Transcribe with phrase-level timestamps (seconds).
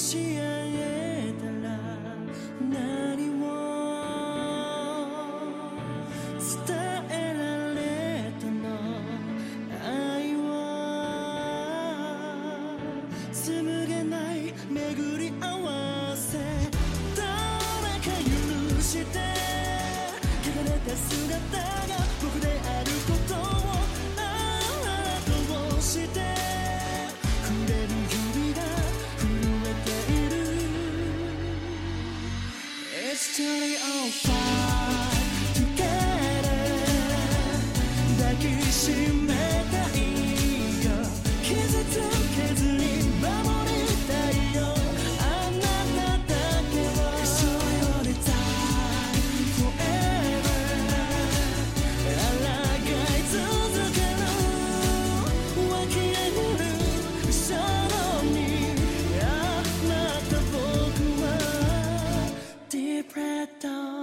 [0.00, 1.76] し合えたら
[2.58, 3.46] 何を
[6.40, 6.48] 伝
[7.10, 7.44] えら
[7.74, 7.78] れ
[8.40, 8.64] たの。
[9.84, 10.48] 愛は
[13.30, 16.38] 紡げない巡り合わせ。
[17.14, 17.28] 誰
[18.00, 18.06] か
[18.74, 19.18] 許して
[20.42, 21.59] 汚れた姿。
[33.20, 35.19] still they all.
[63.02, 63.99] なた